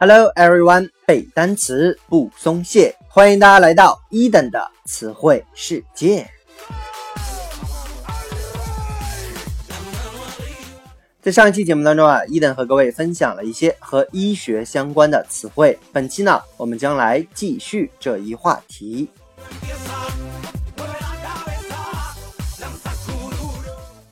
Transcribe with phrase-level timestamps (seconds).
[0.00, 6.30] Hello everyone，背单词不松懈，欢迎大家来到一等的词汇世界。
[11.20, 15.76] 在上一期节目当中啊，伊登和各位分享了一些和医学相关的词汇。
[15.92, 19.10] 本期呢，我们将来继续这一话题。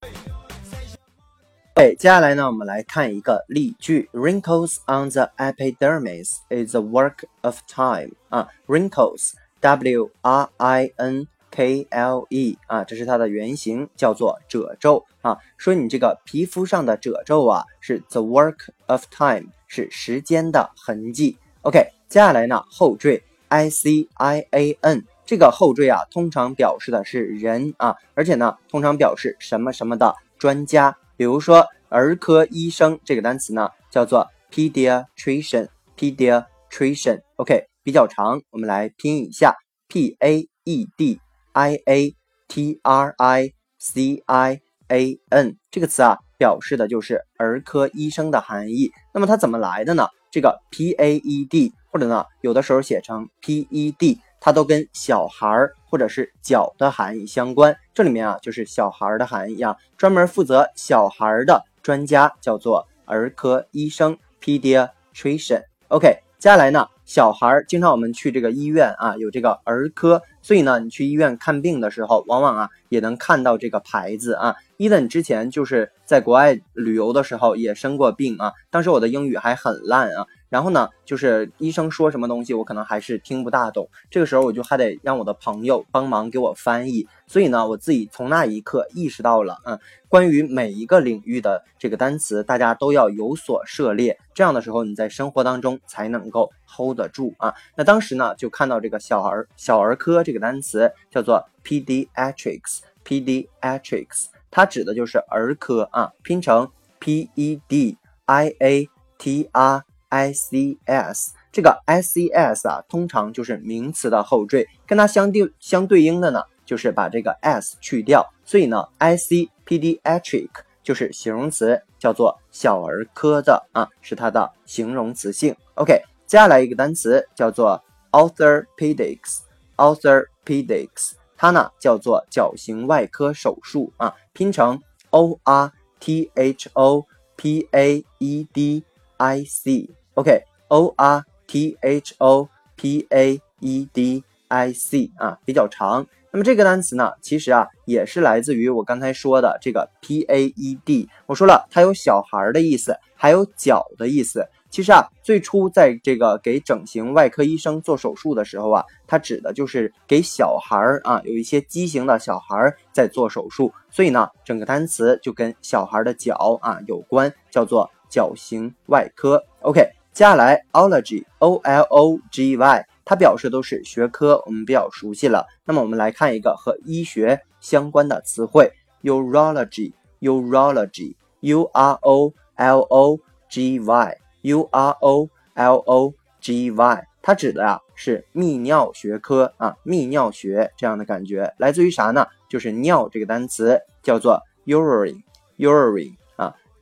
[1.74, 11.26] 对，接下来呢，我们来看一个例句：Wrinkles on the epidermis is a work of time 啊，wrinkles，W R I N。
[11.50, 15.38] K L E 啊，这是它的原型，叫做褶皱啊。
[15.56, 21.38] 说你这个皮肤上的褶皱啊，是 the work of time，是时间的痕迹。
[21.62, 30.96] OK，接下来呢，后缀 I C I A N，这个后缀啊，通常表示的是人啊，而且呢，通常表示什么什么的专家。
[31.16, 37.22] 比如说儿科医生这个单词呢，叫做 pediatrician，pediatrician。
[37.36, 39.56] OK，比较长，我们来拼一下
[39.88, 41.20] P A E D。
[41.56, 42.14] I A
[42.48, 48.90] T R I C I A N 这个词啊，表示的就是儿科医生的含义。
[49.14, 50.06] 那么它怎么来的呢？
[50.30, 57.74] 这个 P A E D 或者呢，有的时候写成 P E D，它都跟小孩儿或者是脚的含义相关。
[57.94, 65.62] 这里面啊，就是小孩儿的含义啊，专门负责小孩儿的专家叫做儿科医生 （pediatrician）。
[65.88, 66.86] OK，接下来呢？
[67.06, 74.56] 小孩儿经常我们去这个医院啊，有这个儿科，所以呢，你去医院看病的时候，往往啊也能看到这个牌子啊。
[74.76, 80.26] 伊森之前就是在国外旅游的时候也生过病啊，当时我的英语还很烂啊。
[80.48, 83.88] 然后呢，就是医生说什么东西，我可能还是听不大懂。
[84.10, 87.08] 这个时候我就还得让我的朋友帮忙给我翻译。
[87.26, 94.20] 所以呢，我自己从那一刻意识到了，嗯，关于每一个领域的这个单词，大家都要有所涉猎。
[94.34, 97.52] 这样的时候，你在生活当中才能够 hold 得住啊。
[97.76, 106.70] 那当时呢，就看到这个小儿小儿科这个单词叫做 pediatrics，pediatrics，它指的就是儿科啊，拼成
[107.00, 107.96] p e d
[108.26, 108.88] i a
[109.18, 109.82] t r。
[110.08, 120.50] I C S 这个 I C S 啊，通常就是名词的后缀，跟它相对相对应的呢，就是把这个 S 去掉，所以呢，I C pediatric
[120.82, 125.56] 就是形容词，叫做小儿科的啊，是它的形容词性。
[125.74, 127.82] OK，接下来一个单词叫做
[128.12, 134.80] orthopedics，orthopedics 它呢叫做矫形外科手术啊，拼成
[135.10, 137.06] O R T H O
[137.36, 138.84] P A E D。
[139.16, 146.06] I C OK O R T H O p a e d i c 啊，比较长。
[146.32, 151.08] 那么这个单词呢，其实啊也是来自于我刚才说的这个 p a e d。
[151.26, 154.46] 我说了，它有小孩的意思，还有脚的意思。
[154.68, 163.72] 其实啊，最初在这个给整形外科医生做手术的时候啊，它指的就是给小孩儿啊，有一些畸形的小孩儿在做手术。
[163.90, 169.44] 所以呢，整个单词就跟小孩的脚啊有关，叫做脚型外科。
[169.60, 172.86] OK，接下来 ology，o l o g y。
[173.04, 175.46] 它表示都是学科，我们比较熟悉了。
[175.66, 178.72] 那么我们来看一个和医学相关的词汇
[179.02, 183.20] ，urology，urology，u r o l o
[183.50, 192.26] g y，u r o l o g y，它指的呀是泌尿学科啊，泌尿学这样的感觉，来自于啥呢？
[192.48, 196.14] 就是尿这个单词叫做 urine，urine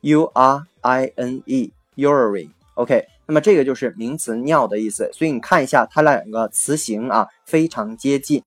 [0.05, 3.07] ，u r i n e，urine，OK。
[3.25, 8.43] 那么这个就是名词尿的意思，所以你看一下它两个词形啊，非常接近。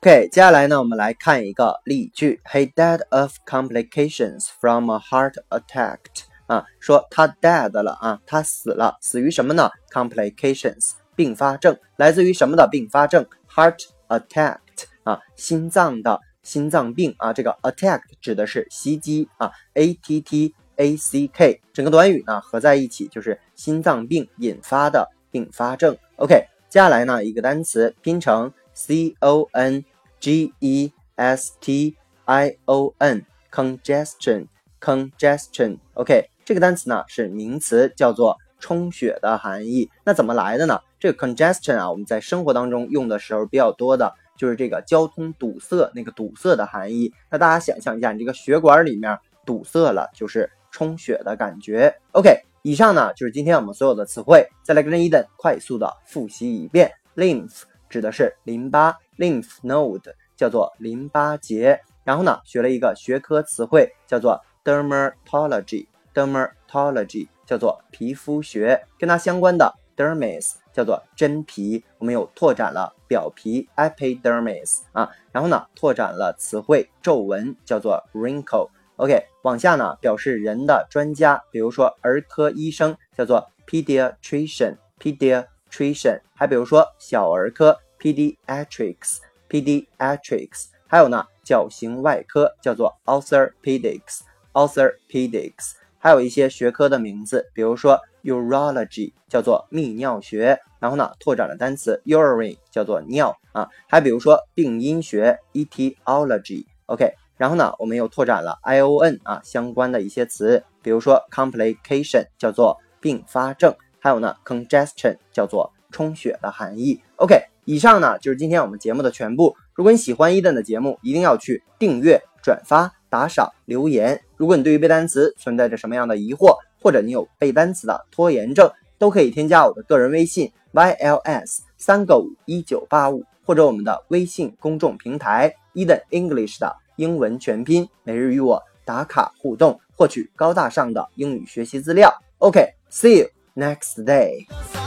[0.01, 5.99] OK，接下来呢，我们来看一个例句：He died of complications from a heart attack。
[6.47, 10.93] 啊，说他 dead 了啊，他死了，死于什么呢？Complications。
[11.17, 14.59] 并发症来自于什么的并发症？Heart attack
[15.03, 17.33] 啊，心脏的心脏病啊。
[17.33, 25.97] 这个 attack 指的是袭击啊，a t t a c k 整个短语呢合在一起就是心脏病引发的并发症。
[26.17, 26.35] OK，
[26.69, 29.83] 接下来呢一个单词拼成 c o n
[30.19, 35.79] g e s t i o n，congestion，congestion。
[35.95, 39.91] OK，这个单词呢是名词，叫做充血的含义。
[40.05, 40.79] 那怎么来的呢？
[40.97, 47.11] 这个 congestion 啊，我们在生活当中用的时候比较多的就是这个交通堵塞那个堵塞的含义。
[47.29, 51.93] 那大家想象一下，你这个血管里面堵塞了，就是充血的感觉。
[52.13, 54.47] OK，以上呢就是今天我们所有的词汇。
[54.63, 61.77] 再来跟着伊登快速的复习一遍：lymph 指的是淋巴，lymph node 叫做淋巴结。
[62.05, 65.87] 然后呢，学了一个学科词汇叫做 dermatology
[66.17, 70.55] dermatology 叫做皮肤学，跟它相关的 dermis。
[70.73, 78.69] 叫做真皮，我们又拓展了表皮 epidermis 啊，然后呢拓展了词汇皱纹，叫做 wrinkle。
[78.97, 100.59] OK，往下呢表示人的专家，比如说儿科医生叫做 pediatrician，pediatrician，还比如说小儿科 pediatrics，pediatrics，还有呢脚形外科叫做 orthopedics，orthopedics，还有一些学科的名字，比如说 urology 叫做泌尿学。
[100.79, 107.15] 然后呢，拓展了单词 urine 叫做尿啊，还比如说病因学 etiology，OK。
[107.35, 117.01] 然后呢，我们又拓展了 ion 啊相关的一些词，比如说 complication 叫做并发症，还有呢 congestion 叫做充血的含义。
[117.15, 117.35] OK，
[117.65, 119.55] 以上呢就是今天我们节目的全部。
[119.73, 124.26] 如果你喜欢伊顿的节目，一定要去订阅、转发、打赏、留言。
[124.37, 130.51] 如果你对于背单词存在着什么样的疑惑，或者你有背单词的拖延症，都可以添加我的个人微信。
[130.73, 142.13] yls 三个五一九八五，或者我们的微信公众平台 Eden English 的英文全拼，每日与我打卡互动，获取高大上的英语学习资料。
[142.37, 144.86] OK，see you next day。